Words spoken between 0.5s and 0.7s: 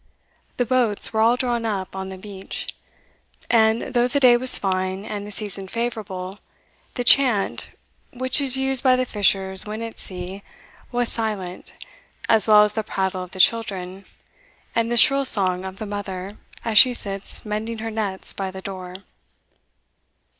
The